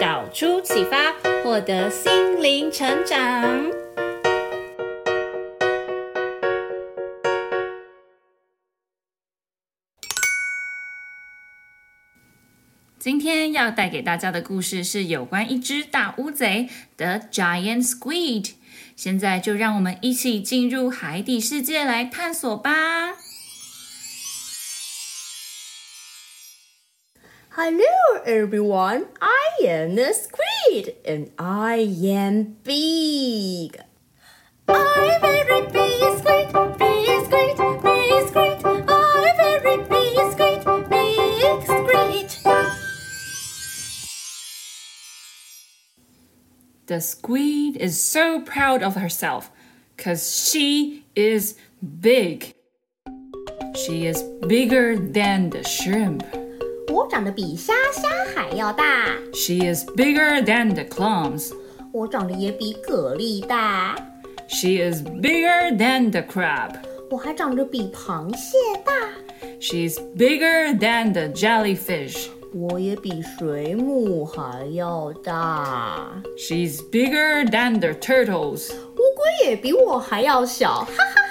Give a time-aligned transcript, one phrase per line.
[0.00, 3.70] 导出启发，获得心灵成长。
[12.98, 18.52] 今天要带给大家的故事是有关一只大乌贼，The Giant Squid。
[18.96, 23.14] 现在就让我们一起进入海底世界来探索吧。
[27.58, 33.80] Hello everyone, I am the squid and I am big.
[34.68, 38.60] I'm very big squid, big squid, big squid.
[38.86, 42.30] I'm very big squid, big squid.
[46.84, 49.50] The squid is so proud of herself
[49.96, 51.56] because she is
[52.00, 52.52] big.
[53.74, 56.22] She is bigger than the shrimp.
[56.95, 59.07] 我长得比虾虾还要大。
[59.33, 61.51] She is bigger than the clams.
[61.91, 63.95] 我长得也比蛤蜊大。
[64.47, 66.75] She is bigger than the crab.
[67.09, 68.93] 我还长得比螃蟹大。
[69.59, 72.27] She's bigger than the jellyfish.
[72.53, 76.21] 我也比水母还要大。
[76.37, 78.73] She's bigger than the turtles.
[78.73, 80.79] 乌龟也比我还要小。
[80.79, 81.24] 哈哈，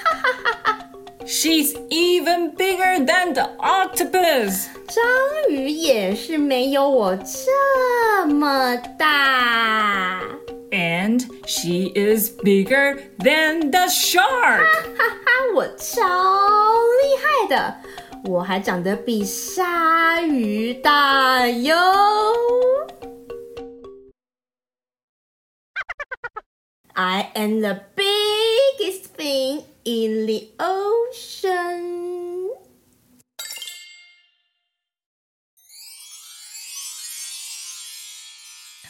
[1.26, 4.68] She's even bigger than the octopus.
[4.88, 5.04] 章
[5.48, 10.22] 鱼也是没有我这么大。
[10.70, 14.64] And she is bigger than the shark.
[14.96, 16.02] 哈哈，我超
[17.02, 17.76] 厉害的，
[18.24, 21.74] 我还长得比鲨鱼大哟。
[26.94, 31.85] I am the biggest thing in the ocean.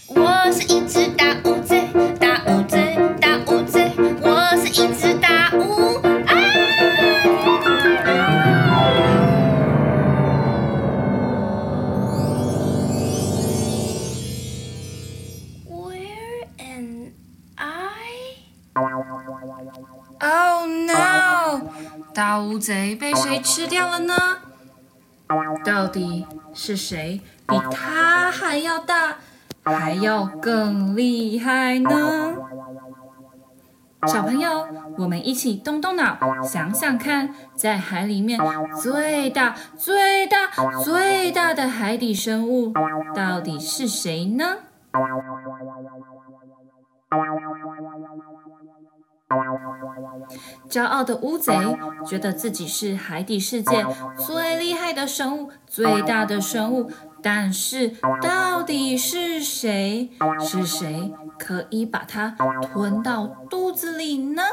[0.08, 0.68] 我是
[22.66, 24.16] 贼被谁吃掉了呢？
[25.64, 29.18] 到底是谁比他还要大，
[29.64, 32.34] 还要更厉害呢？
[34.08, 34.68] 小朋友，
[34.98, 38.40] 我们一起动动脑，想想看，在海里面
[38.82, 40.48] 最大、最大、
[40.84, 42.74] 最大的海底生物
[43.14, 44.58] 到底是谁呢？
[50.70, 51.54] 骄傲的乌贼
[52.06, 53.86] 觉得自己是海底世界
[54.18, 56.92] 最厉害的生物，最大的生物。
[57.22, 57.90] 但是，
[58.22, 60.12] 到底是谁？
[60.40, 64.44] 是谁可以把它吞到肚子里呢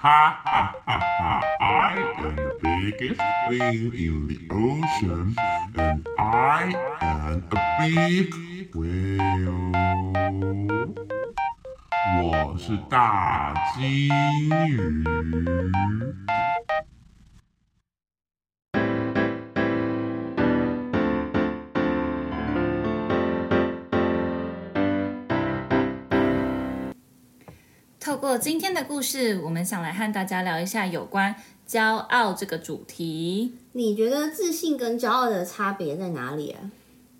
[0.00, 0.61] ？Ha
[2.92, 5.34] the biggest thing in the ocean,
[5.76, 8.34] and I am a big
[8.74, 9.72] whale.
[12.22, 14.08] 我是大鲸
[14.68, 15.04] 鱼。
[27.98, 31.34] 透过今天的故事，我们想来和大家聊一下有关
[31.72, 33.54] 骄傲这个主题。
[33.72, 36.60] 你觉得自信跟骄傲的差别在哪里啊？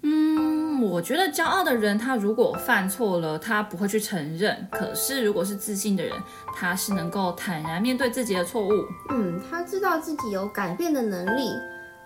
[0.02, 6.12] 嗯，我觉得骄傲的人，他如果犯错了，他不会去承认；可是如果是自信的人，
[6.54, 8.84] 他是能够坦然面对自己的错误。
[9.08, 11.48] 嗯，他知道自己有改变的能力。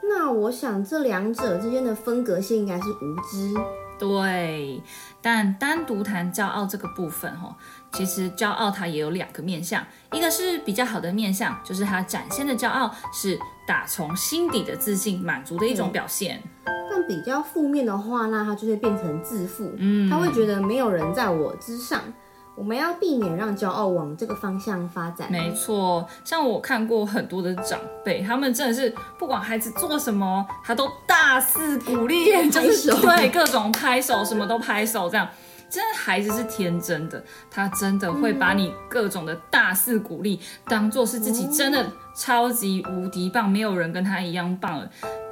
[0.08, 3.52] 那我想这两者之间的分隔线应该是无知。
[3.98, 4.82] 对，
[5.22, 7.56] 但单独谈骄傲这个部分，哈，
[7.93, 16.43] 其实骄傲它也有两个面向，一个是比较好的面向，就是它展现的骄傲是打从心底的自信、满足的一种表现。
[16.90, 22.00] 但比较负面的话，那它就会变成自负，嗯，他会觉得没有人在我之上。
[22.56, 25.31] 我们要避免让骄傲往这个方向发展。
[25.31, 35.29] 没错，像我看过很多的长辈，他们真的是不管孩子做什么，他都大肆鼓励， 就是对各种拍手，什么都拍手这样。
[35.69, 41.85] 真的孩子是天真的，他真的会把你各种的大肆鼓励当做是自己真的
[42.17, 44.88] 超级无敌棒，没有人跟他一样棒了。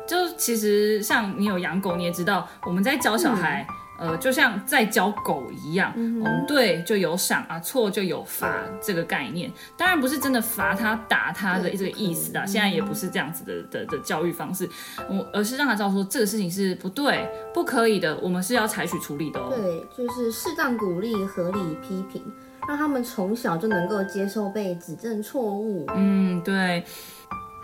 [0.07, 3.67] 就其实像你有养狗，你也知道我们在教小孩。
[3.71, 9.51] 嗯呃，就像在教狗一样，嗯，嗯，对就有赏啊，错就有罚这个概念。
[9.77, 14.69] 当然不是真的罚他、打他的这个意思啊，现在也不是这样子的的的教育方式，
[15.09, 19.53] 我而是让他知道说这个事情是不对、不可以的，我们是要采取处理的哦。
[19.55, 22.23] 对，就是适当鼓励、合理批评，
[22.67, 25.87] 让他们从小就能够接受被指正错误。
[25.95, 26.85] 嗯，对。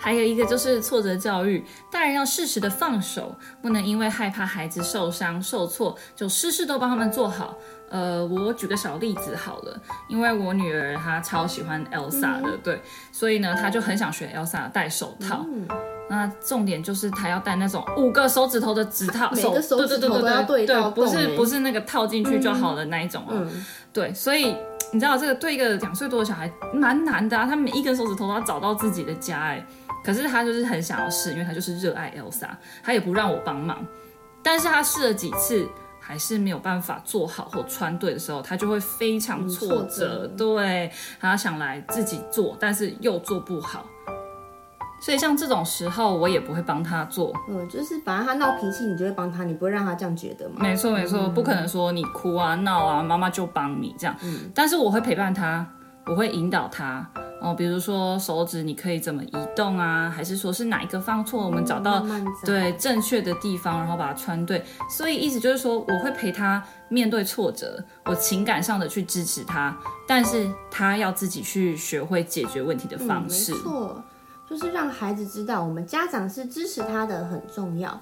[0.01, 1.63] 还有一个就是挫折教育，
[1.93, 7.55] 大人要适时的放手，不能因为害怕孩子受伤受挫，就事事都帮他们做好。
[7.91, 9.77] 呃，我举个小例子好了，
[10.09, 12.81] 因为我女儿她超喜欢 Elsa 的，嗯、对，
[13.13, 15.45] 所以呢，她就很想学 Elsa 戴手套。
[15.49, 15.67] 嗯、
[16.09, 23.33] 那重点就是她要戴那种五个手指头的指套，每个手指头都要对到对，不是不是那个套进去就好的那一种哦。
[23.33, 24.57] 嗯、对，所以
[24.93, 29.67] 你知道这个对一个两岁多的小孩蛮难的啊，他每一根手指头都要找到自己的家哎。
[30.05, 32.49] 可是他就是很想要试，因为他就是热爱 Elsa，
[32.83, 33.87] 他也不让我帮忙。
[34.43, 35.69] 但是他试了几次，
[36.01, 40.27] 还是没有办法做好或穿对的时候，他就会非常挫折。
[40.29, 43.85] 对，他想来自己做，但是又做不好。
[45.03, 47.33] 所以像这种时候，我也不会帮他做。
[47.49, 50.57] 嗯，就是反正他闹脾气，你就会帮他，你不会让他这样觉得吗？
[50.59, 54.17] 没错没错，不可能说你哭啊闹啊，妈妈就帮你这样。
[54.23, 55.67] 嗯，但是我会陪伴他，
[56.07, 57.07] 我会引导他。
[57.41, 60.13] 哦，比如说手指你可以怎么移动啊？
[60.15, 61.43] 还是说是哪一个放错？
[61.43, 62.05] 我们找到
[62.45, 64.63] 对正确的地方，然后把它穿对。
[64.91, 69.75] 所以意思就是说，我会陪他面对挫折，我情感上的去支持他，
[70.07, 73.53] 但是他要自己去学会解决问题的方式。
[73.53, 74.05] 嗯，没错，
[74.49, 77.99] 就是让孩子知道我们家长是支持他的，很重要。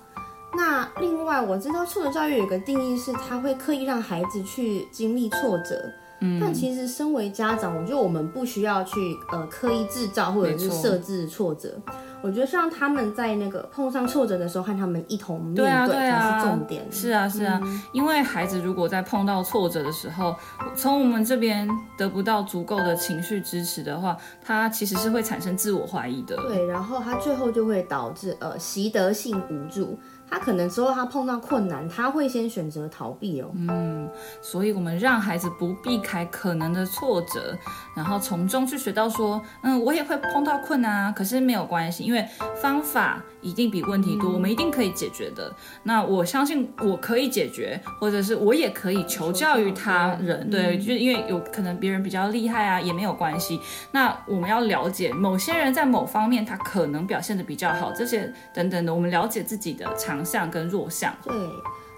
[0.57, 5.89] 那另外我知道挫折教育有一个定义是，他会刻意让孩子去经历挫折。
[6.21, 11.81] 嗯，但其实身为家长，我觉得我们不需要去呃刻意制造或者是设置挫折。
[12.21, 15.55] 我觉得像他们在那个碰上挫折的时候，和他们一同面
[15.87, 16.85] 对才是重点。
[16.91, 17.61] 是啊，是啊，
[17.93, 20.35] 因为孩子如果在碰到挫折的时候，
[20.75, 26.35] 从我们这边得不到足够的情绪支持的话，他其实是会产生自我怀疑的。
[26.49, 29.97] 对，然后他最后就会导致呃习得性无助。
[30.31, 33.51] 他可能之后他碰到困难，他会先选择逃避哦。
[33.55, 34.09] 嗯，
[34.43, 37.57] 所以我们让孩子不避开可能的挫折，
[37.97, 42.27] 然后从中去学到说，嗯，我也会碰到困难啊，可是没有关系，因为
[42.61, 45.51] 方法一定比问题多，我们一定可以解决的。
[45.83, 53.61] 那我相信我可以解决，或者是我也可以求教于他人，对，就是因为有可能别人比较厉害啊，也没有关系。
[53.93, 60.18] 那我们要了解某些人在某方面他可能表现的比较好，这些等等的，我们了解自己的长。
[60.19, 61.33] 强项跟弱项，对，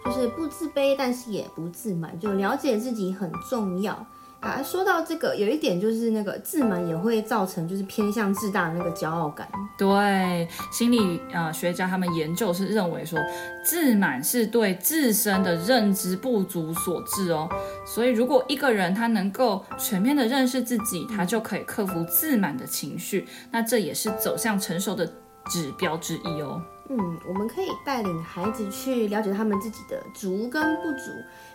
[0.05, 3.95] 就是不自卑，但是也不自满，就了解自己很重要
[4.41, 4.63] 啊。
[4.63, 9.49] 说到这个，有一点就是那个自满也会造成就是偏向自大的那个骄傲感。
[9.79, 13.19] 对，心理啊、呃、学家他们研究是认为说，
[13.65, 17.49] 自满是对自身的认知不足所致哦。
[17.87, 25.11] 所以如果一个人他能够全面的认识自己，他就可以克服自满的情绪，那这也是走向成熟的
[25.51, 26.63] 指标之一哦。
[26.89, 31.13] 嗯，我们可以带领孩子去了解他们自己的足跟不足。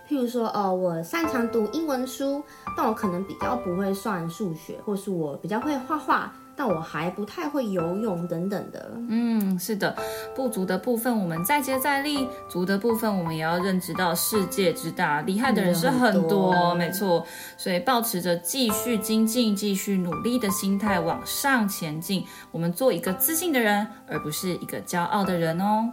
[0.07, 2.43] 譬如说，哦，我擅长读英文书，
[2.77, 6.31] 但我可能比较不会算数学，或是我比较会画画。
[6.55, 8.91] 但我还不太会游泳等等的。
[9.09, 9.95] 嗯，是的，
[10.35, 17.25] 不足的部分我们再接再厉，足的部分我们也要认知到世界之大，厉害的人是很多，很多没错。
[17.57, 25.91] 所以保持着继续精进、继续努力的心态往上前进，我们做一个自信的人，而不是一个骄傲的人哦。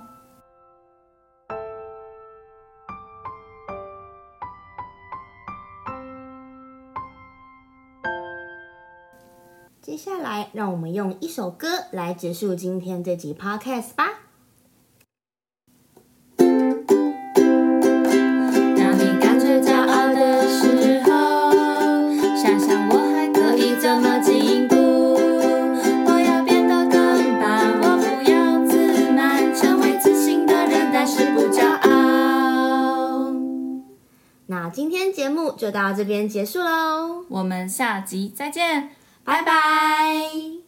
[9.82, 14.20] 接下来，让我们用一首歌来结束今天这集 Podcast 吧。
[16.36, 16.46] 当
[18.96, 21.10] 你感觉骄傲的时候，
[22.40, 24.76] 想想我还可以怎么进步。
[24.76, 33.34] 我要变得更棒，我不要自满，成为自信的人，但是不骄傲。
[34.46, 38.90] 那今天节目就到这边结束喽，我们下集再见。
[39.24, 40.61] 拜拜。